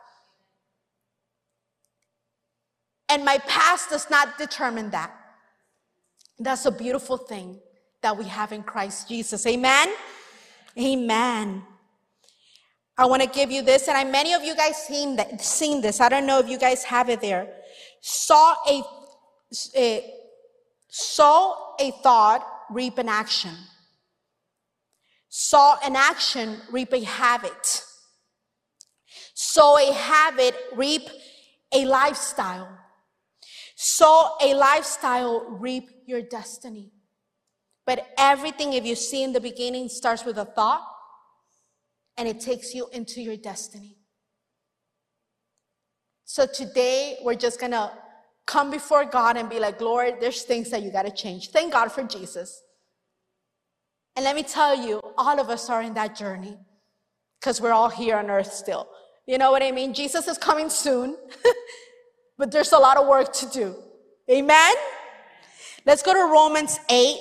[3.09, 5.13] And my past does not determine that.
[6.39, 7.61] That's a beautiful thing
[8.01, 9.47] that we have in Christ Jesus.
[9.47, 9.89] Amen?
[10.79, 11.63] Amen.
[12.97, 15.81] I want to give you this, and I, many of you guys seen that, seen
[15.81, 16.01] this.
[16.01, 17.49] I don't know if you guys have it there.
[18.03, 18.83] Saw a,
[19.77, 20.15] a
[20.88, 23.55] saw a thought, reap an action.
[25.29, 27.85] Saw an action, reap a habit.
[29.35, 31.09] Sow a habit, reap
[31.73, 32.69] a lifestyle.
[33.77, 36.93] Sow a lifestyle, reap your destiny.
[37.87, 40.85] But everything, if you see in the beginning, starts with a thought
[42.17, 44.02] and it takes you into your destiny.
[46.33, 47.92] So today, we're just gonna
[48.47, 51.51] come before God and be like, Lord, there's things that you gotta change.
[51.51, 52.62] Thank God for Jesus.
[54.16, 56.57] And let me tell you, all of us are in that journey
[57.38, 58.88] because we're all here on earth still.
[59.27, 59.92] You know what I mean?
[59.92, 61.18] Jesus is coming soon,
[62.38, 63.77] but there's a lot of work to do.
[64.31, 64.75] Amen?
[65.85, 67.18] Let's go to Romans 8.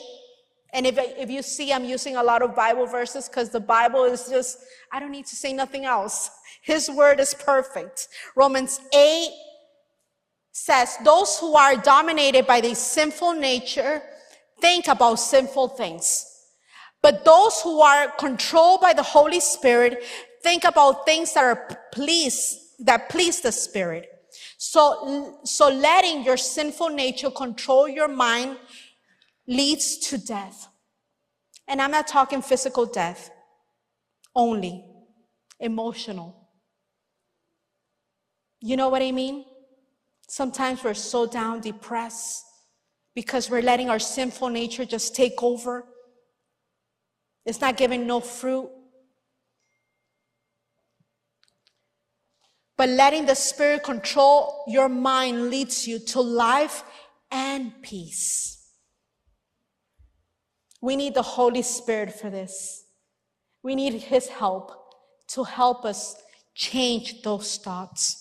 [0.71, 4.06] And if, if you see, I'm using a lot of Bible verses because the Bible
[4.06, 6.32] is just, I don't need to say nothing else.
[6.62, 8.08] His word is perfect.
[8.36, 9.30] Romans 8
[10.52, 14.02] says, those who are dominated by the sinful nature
[14.60, 16.28] think about sinful things.
[17.02, 20.04] But those who are controlled by the Holy Spirit
[20.43, 24.08] think about things that are pleased, that please the Spirit.
[24.58, 28.58] So, so letting your sinful nature control your mind
[29.47, 30.67] leads to death.
[31.67, 33.32] And I'm not talking physical death
[34.36, 34.86] only,
[35.60, 36.40] emotional.
[38.62, 39.45] You know what I mean?
[40.28, 42.45] Sometimes we're so down, depressed,
[43.15, 45.86] because we're letting our sinful nature just take over.
[47.45, 48.69] It's not giving no fruit.
[52.78, 56.84] But letting the Spirit control your mind leads you to life
[57.30, 58.69] and peace.
[60.82, 62.86] We need the Holy Spirit for this.
[63.63, 64.71] We need His help
[65.30, 66.15] to help us
[66.56, 68.21] change those thoughts.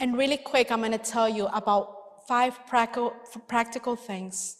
[0.00, 4.56] And really quick, I'm going to tell you about five practical, things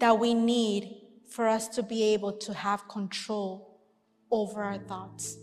[0.00, 3.80] that we need for us to be able to have control
[4.30, 5.36] over our thoughts.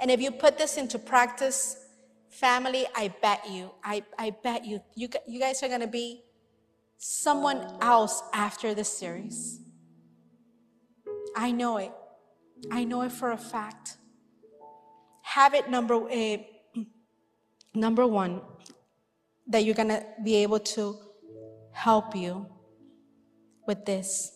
[0.00, 1.76] And if you put this into practice,
[2.30, 6.22] Family, I bet you, I, I bet you, you, you guys are going to be
[6.98, 9.60] someone else after this series.
[11.34, 11.90] I know it.
[12.70, 13.96] I know it for a fact.
[15.22, 16.36] Habit number, uh,
[17.74, 18.40] number one
[19.46, 20.96] that you're going to be able to
[21.72, 22.46] help you
[23.66, 24.32] with this.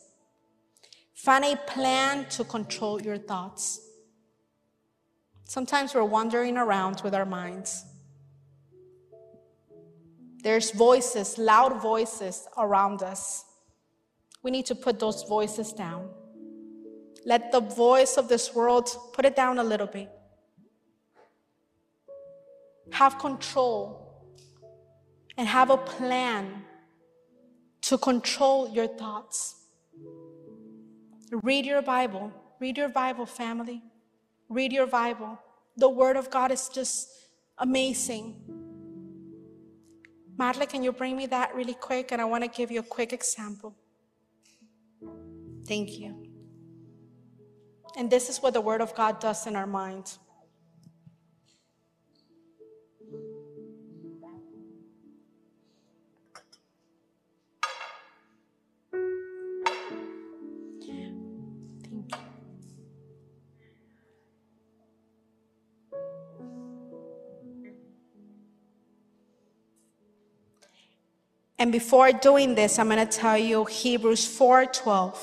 [1.14, 3.80] Find a plan to control your thoughts.
[5.44, 7.84] Sometimes we're wandering around with our minds.
[10.42, 13.44] There's voices, loud voices around us.
[14.42, 16.08] We need to put those voices down.
[17.24, 20.10] Let the voice of this world put it down a little bit.
[22.92, 24.02] Have control
[25.36, 26.64] and have a plan
[27.82, 29.56] to control your thoughts.
[31.42, 32.32] Read your Bible.
[32.60, 33.82] Read your Bible, family.
[34.48, 35.38] Read your Bible.
[35.76, 37.08] The Word of God is just
[37.58, 38.36] amazing.
[40.36, 42.12] Marla, can you bring me that really quick?
[42.12, 43.74] And I want to give you a quick example.
[45.66, 46.26] Thank you.
[47.96, 50.18] And this is what the Word of God does in our minds.
[71.62, 75.16] And before doing this, I'm going to tell you Hebrews 4:12.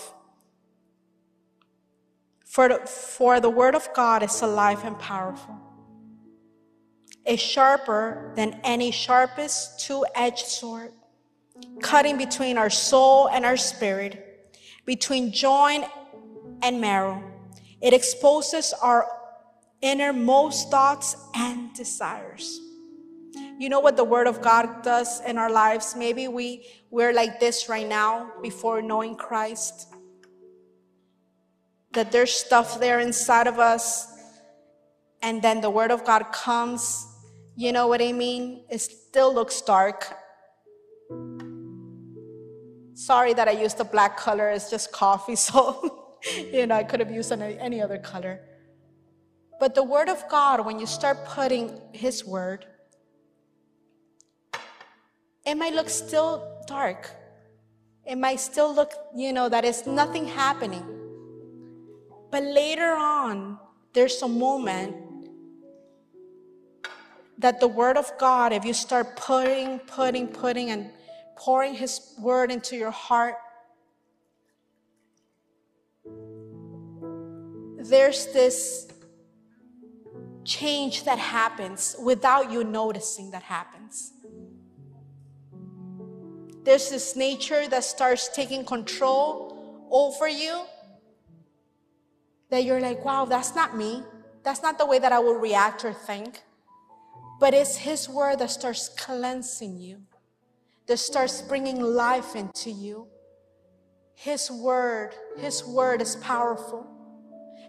[2.45, 5.57] For the, for the word of God is alive and powerful.
[7.25, 10.93] Is sharper than any sharpest two-edged sword,
[11.81, 15.83] cutting between our soul and our spirit, between joint
[16.61, 17.21] and marrow.
[17.81, 19.05] It exposes our
[19.81, 22.61] innermost thoughts and desires.
[23.60, 25.93] You know what the word of God does in our lives?
[25.93, 29.93] Maybe we we're like this right now before knowing Christ.
[31.91, 34.07] That there's stuff there inside of us
[35.22, 37.05] and then the word of God comes.
[37.57, 38.64] You know what I mean?
[38.70, 40.07] It still looks dark.
[42.93, 44.49] Sorry that I used the black color.
[44.51, 48.39] It's just coffee, so you know I could have used any, any other color.
[49.60, 52.66] But the word of God, when you start putting His word
[55.45, 57.09] it might look still dark.
[58.05, 60.83] It might still look, you know, that is nothing happening.
[62.31, 63.59] But later on,
[63.93, 64.95] there's a moment
[67.37, 70.89] that the Word of God, if you start putting, putting, putting, and
[71.35, 73.35] pouring His Word into your heart,
[77.77, 78.87] there's this
[80.43, 84.13] change that happens without you noticing that happens.
[86.64, 90.66] There's this nature that starts taking control over you
[92.49, 94.03] that you're like, wow, that's not me.
[94.43, 96.41] That's not the way that I will react or think.
[97.39, 100.01] But it's His word that starts cleansing you,
[100.88, 103.07] that starts bringing life into you.
[104.16, 106.86] His word, His word is powerful.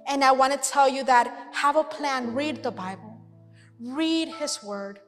[0.09, 3.21] And I want to tell you that have a plan, read the Bible,
[3.79, 5.01] read His word.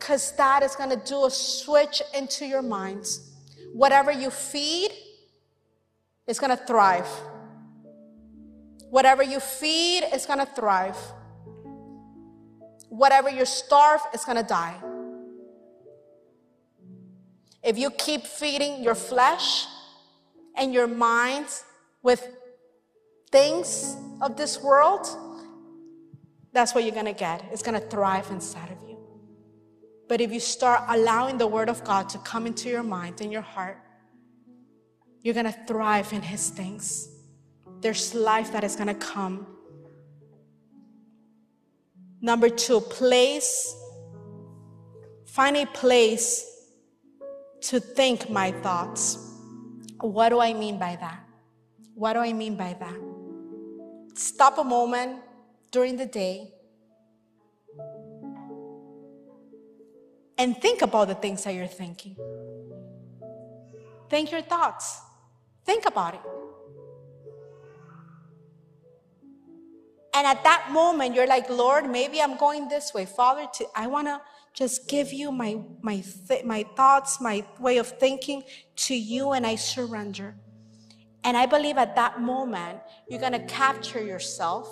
[0.00, 3.30] Because that is going to do a switch into your minds.
[3.74, 4.90] Whatever you feed
[6.26, 7.06] is going to thrive.
[8.88, 10.96] Whatever you feed is going to thrive.
[12.88, 14.74] Whatever you starve is going to die.
[17.62, 19.66] If you keep feeding your flesh
[20.56, 21.46] and your mind
[22.02, 22.26] with
[23.30, 25.06] things of this world,
[26.54, 27.44] that's what you're going to get.
[27.52, 28.89] It's going to thrive inside of you.
[30.10, 33.30] But if you start allowing the Word of God to come into your mind and
[33.30, 33.78] your heart,
[35.22, 37.08] you're going to thrive in His things.
[37.80, 39.46] There's life that is going to come.
[42.20, 43.72] Number two, place,
[45.26, 46.44] find a place
[47.68, 49.16] to think my thoughts.
[50.00, 51.20] What do I mean by that?
[51.94, 52.98] What do I mean by that?
[54.18, 55.20] Stop a moment
[55.70, 56.50] during the day
[60.40, 62.16] and think about the things that you're thinking.
[64.08, 65.02] Think your thoughts.
[65.66, 66.20] Think about it.
[70.14, 73.04] And at that moment, you're like, Lord, maybe I'm going this way.
[73.04, 74.22] Father, to, I want to
[74.54, 78.42] just give you my, my, th- my thoughts, my way of thinking
[78.76, 80.36] to you, and I surrender.
[81.22, 82.80] And I believe at that moment,
[83.10, 84.66] you're going to capture yourself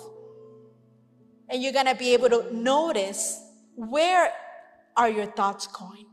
[1.47, 3.39] and you're going to be able to notice
[3.75, 4.33] where
[4.99, 6.05] are your thoughts going?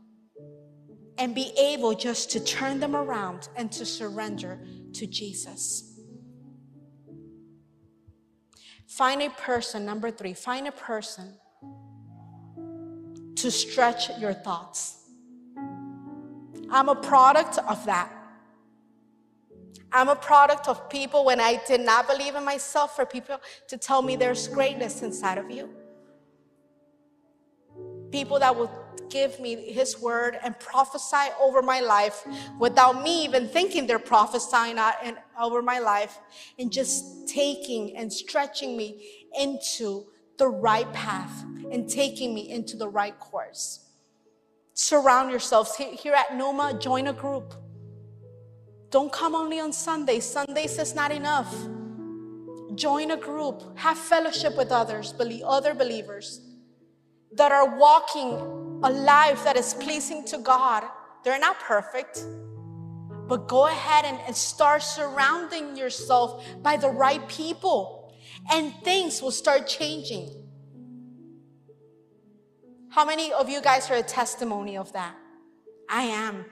[1.17, 4.59] And be able just to turn them around and to surrender
[4.93, 5.99] to Jesus.
[8.87, 11.33] Find a person, number three, find a person
[13.35, 15.09] to stretch your thoughts.
[16.69, 18.11] I'm a product of that.
[19.91, 23.77] I'm a product of people when I did not believe in myself, for people to
[23.77, 25.69] tell me there's greatness inside of you
[28.11, 28.71] people that will
[29.09, 32.25] give me his word and prophesy over my life
[32.59, 34.77] without me even thinking they're prophesying
[35.39, 36.19] over my life
[36.59, 40.05] and just taking and stretching me into
[40.37, 43.85] the right path and taking me into the right course.
[44.73, 47.53] Surround yourselves here at Noma, join a group.
[48.89, 50.23] Don't come only on Sundays.
[50.23, 51.53] Sundays is not enough.
[52.75, 56.46] Join a group, have fellowship with others, believe other believers
[57.33, 58.33] that are walking
[58.83, 60.83] a life that is pleasing to God.
[61.23, 62.23] They're not perfect,
[63.27, 68.13] But go ahead and, and start surrounding yourself by the right people,
[68.51, 70.29] and things will start changing.
[72.89, 75.15] How many of you guys are a testimony of that?
[75.89, 76.45] I am.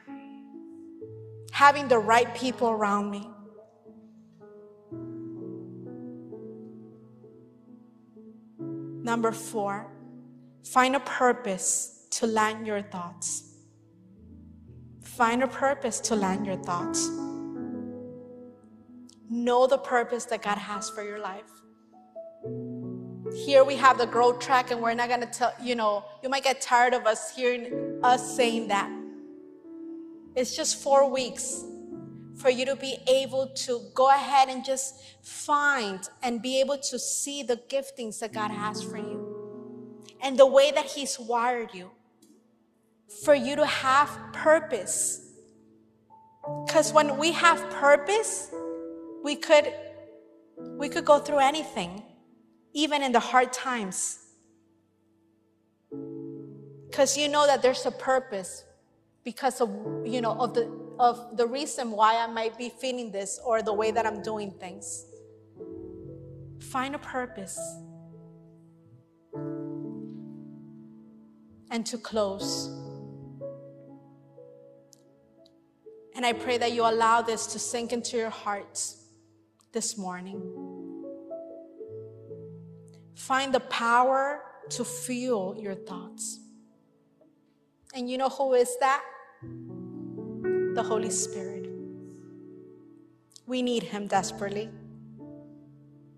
[1.51, 3.29] Having the right people around me.
[9.01, 9.87] Number four,
[10.65, 13.43] find a purpose to land your thoughts.
[15.01, 17.07] Find a purpose to land your thoughts.
[19.29, 21.49] Know the purpose that God has for your life.
[23.45, 26.43] Here we have the growth track, and we're not gonna tell, you know, you might
[26.43, 28.91] get tired of us hearing us saying that.
[30.35, 31.63] It's just four weeks
[32.35, 36.99] for you to be able to go ahead and just find and be able to
[36.99, 39.24] see the giftings that God has for you
[40.21, 41.91] and the way that He's wired you
[43.23, 45.21] for you to have purpose.
[46.65, 48.51] Because when we have purpose,
[49.23, 49.73] we could
[50.77, 52.03] we could go through anything,
[52.73, 54.19] even in the hard times.
[56.89, 58.63] Because you know that there's a purpose
[59.23, 59.69] because of
[60.05, 63.73] you know of the of the reason why I might be feeling this or the
[63.73, 65.05] way that I'm doing things.
[66.59, 67.59] Find a purpose.
[71.71, 72.69] And to close.
[76.15, 79.03] And I pray that you allow this to sink into your hearts
[79.73, 80.41] this morning.
[83.15, 86.39] Find the power to fuel your thoughts.
[87.93, 89.03] And you know who is that?
[89.41, 91.69] The Holy Spirit.
[93.45, 94.69] We need Him desperately.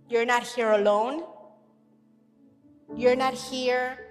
[0.09, 1.23] You're not here alone.
[2.95, 4.06] You're not here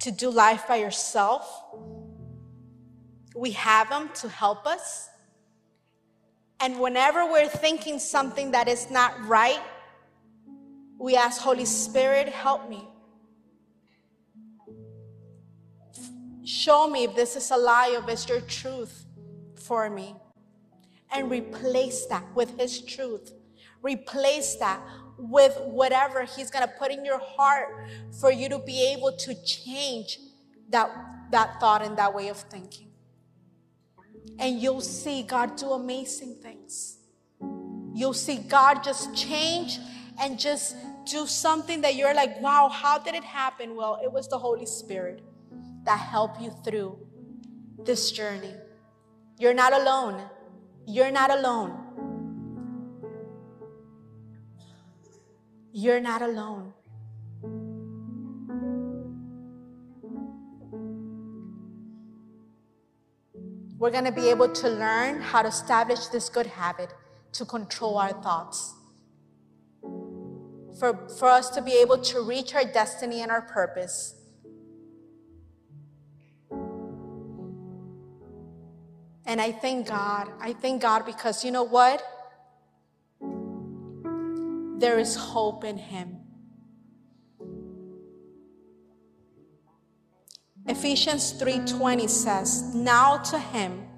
[0.00, 1.64] to do life by yourself.
[3.34, 5.08] We have them to help us.
[6.60, 9.60] And whenever we're thinking something that is not right,
[10.98, 12.88] we ask, Holy Spirit, help me.
[16.44, 19.04] Show me if this is a lie if it's your truth
[19.56, 20.16] for me.
[21.12, 23.32] And replace that with His truth.
[23.82, 24.80] Replace that
[25.18, 27.88] with whatever He's going to put in your heart
[28.20, 30.18] for you to be able to change
[30.70, 30.90] that,
[31.30, 32.86] that thought and that way of thinking
[34.38, 36.98] and you'll see God do amazing things.
[37.94, 39.78] You'll see God just change
[40.20, 43.74] and just do something that you're like, wow, how did it happen?
[43.74, 45.22] Well, it was the Holy Spirit
[45.84, 46.98] that helped you through
[47.84, 48.54] this journey.
[49.38, 50.22] You're not alone.
[50.86, 51.85] You're not alone.
[55.78, 56.72] You're not alone.
[63.76, 66.94] We're going to be able to learn how to establish this good habit
[67.32, 68.72] to control our thoughts.
[70.80, 74.14] For, for us to be able to reach our destiny and our purpose.
[79.26, 80.30] And I thank God.
[80.40, 82.02] I thank God because you know what?
[84.78, 86.26] There is hope in Him.
[90.68, 93.88] Ephesians 3:20 says, "Now to him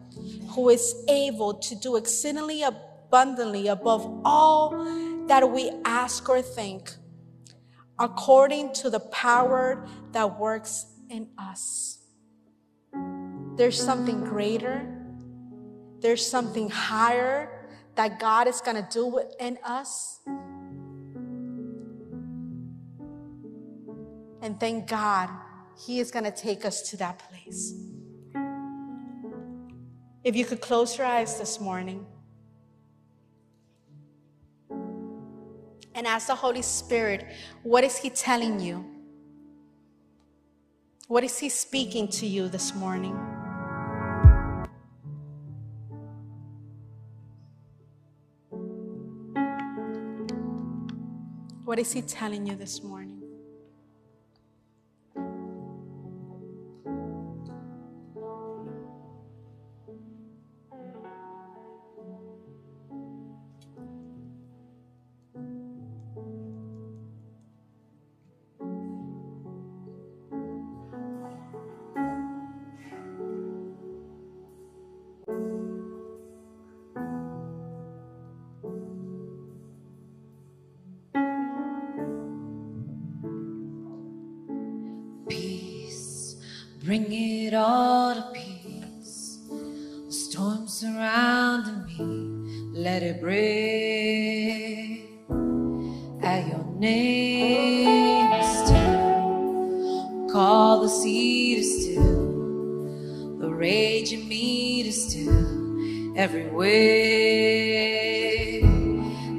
[0.50, 4.70] who is able to do exceedingly abundantly above all
[5.26, 6.96] that we ask or think,
[7.98, 12.00] according to the power that works in us."
[13.56, 14.76] There's something greater.
[16.00, 17.48] There's something higher
[17.94, 20.20] that God is going to do within us.
[24.48, 25.28] And thank God
[25.76, 27.74] he is going to take us to that place.
[30.24, 32.06] If you could close your eyes this morning
[35.94, 37.26] and ask the Holy Spirit,
[37.62, 38.86] what is He telling you?
[41.08, 43.16] What is He speaking to you this morning?
[51.66, 52.97] What is He telling you this morning?
[86.88, 89.40] Bring it all to peace.
[90.06, 92.00] The storm surrounding me,
[92.72, 95.04] Let it break
[96.22, 100.28] at your name still.
[100.32, 106.16] Call the sea to still, the rage in me to still.
[106.16, 107.82] Every way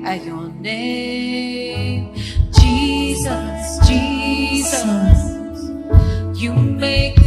[0.06, 2.14] at your name,
[2.60, 4.84] Jesus, Jesus,
[6.40, 7.19] you make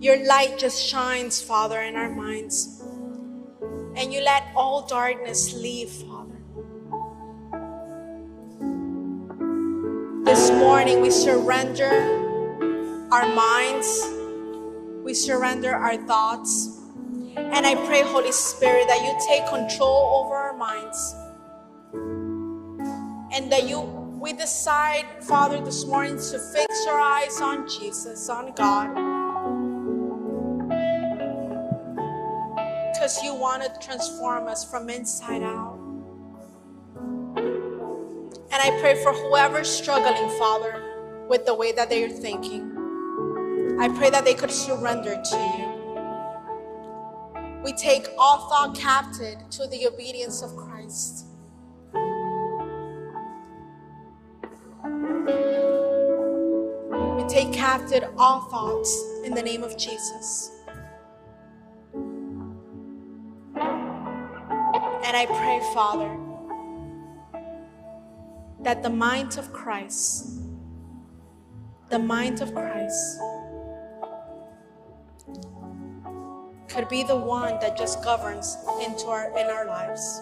[0.00, 2.82] your light just shines, Father, in our minds.
[3.96, 6.38] And you let all darkness leave, Father.
[10.24, 11.90] This morning we surrender
[13.10, 14.06] our minds,
[15.02, 16.80] we surrender our thoughts.
[17.36, 21.14] And I pray, Holy Spirit, that you take control over our minds
[23.32, 23.80] and that you
[24.20, 29.17] we decide father this morning to fix our eyes on jesus on god
[33.08, 35.78] because you want to transform us from inside out.
[37.36, 43.76] And i pray for whoever's struggling father with the way that they're thinking.
[43.80, 45.64] I pray that they could surrender to you.
[47.64, 51.24] We take all thought captive to the obedience of christ.
[57.16, 60.57] We take captive all thoughts in the name of Jesus.
[65.08, 66.14] And I pray, Father,
[68.60, 70.38] that the mind of Christ,
[71.88, 73.18] the mind of Christ,
[76.68, 78.54] could be the one that just governs
[78.84, 80.20] into our in our lives.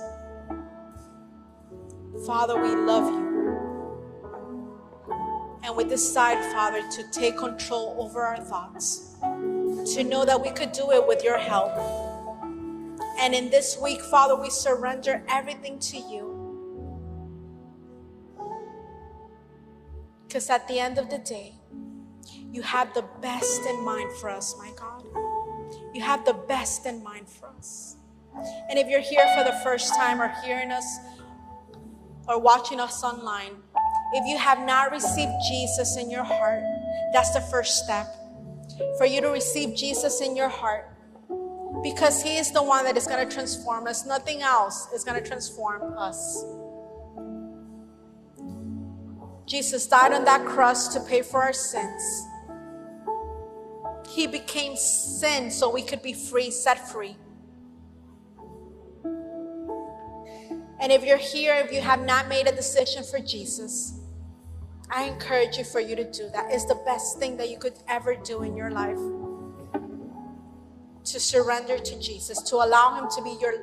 [2.24, 3.26] Father, we love you.
[5.64, 10.70] And we decide, Father, to take control over our thoughts, to know that we could
[10.70, 11.74] do it with your help.
[13.18, 16.36] And in this week, Father, we surrender everything to you.
[20.26, 21.54] Because at the end of the day,
[22.52, 25.04] you have the best in mind for us, my God.
[25.94, 27.96] You have the best in mind for us.
[28.68, 30.98] And if you're here for the first time or hearing us
[32.28, 33.52] or watching us online,
[34.12, 36.62] if you have not received Jesus in your heart,
[37.12, 38.06] that's the first step.
[38.98, 40.95] For you to receive Jesus in your heart,
[41.82, 44.06] because He is the one that is going to transform us.
[44.06, 46.44] Nothing else is going to transform us.
[49.46, 52.26] Jesus died on that cross to pay for our sins.
[54.08, 57.16] He became sin so we could be free, set free.
[60.78, 63.98] And if you're here, if you have not made a decision for Jesus,
[64.90, 66.46] I encourage you for you to do that.
[66.50, 68.98] It's the best thing that you could ever do in your life.
[71.12, 73.54] To surrender to Jesus, to allow Him to be your,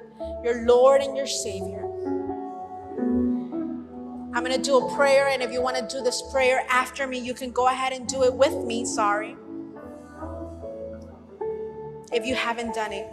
[0.45, 1.83] your Lord and your Savior.
[4.33, 7.05] I'm going to do a prayer, and if you want to do this prayer after
[7.05, 8.85] me, you can go ahead and do it with me.
[8.85, 9.35] Sorry.
[12.13, 13.07] If you haven't done it.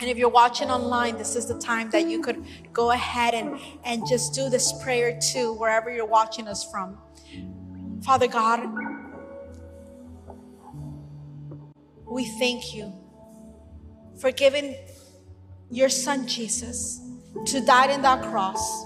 [0.00, 3.60] And if you're watching online, this is the time that you could go ahead and,
[3.84, 6.96] and just do this prayer too, wherever you're watching us from.
[8.02, 8.60] Father God,
[12.06, 12.92] we thank you
[14.18, 14.76] for giving
[15.70, 17.00] your son Jesus
[17.46, 18.84] to die in that cross,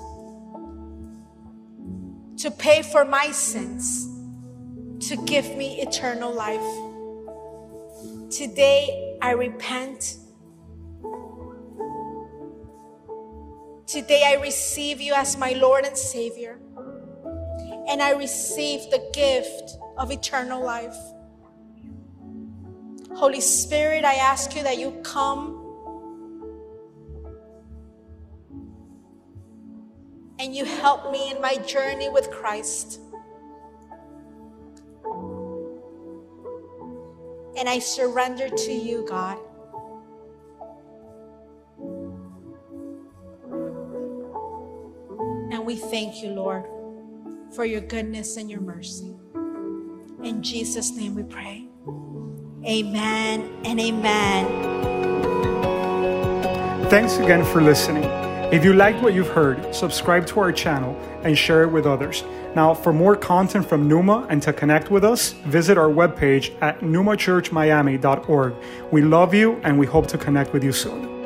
[2.39, 4.09] to pay for my sins,
[5.09, 6.61] to give me eternal life.
[8.31, 10.17] Today I repent.
[13.87, 16.59] Today I receive you as my Lord and Savior.
[17.89, 20.97] And I receive the gift of eternal life.
[23.21, 25.59] Holy Spirit, I ask you that you come
[30.39, 32.99] and you help me in my journey with Christ.
[37.59, 39.37] And I surrender to you, God.
[45.53, 46.65] And we thank you, Lord,
[47.55, 49.15] for your goodness and your mercy.
[50.25, 51.70] In Jesus' name we pray.
[52.65, 54.47] Amen and amen.
[56.91, 58.05] Thanks again for listening.
[58.53, 62.25] If you liked what you've heard, subscribe to our channel and share it with others.
[62.55, 66.81] Now, for more content from Numa and to connect with us, visit our webpage at
[66.81, 68.55] numachurchmiami.org.
[68.91, 71.20] We love you and we hope to connect with you soon.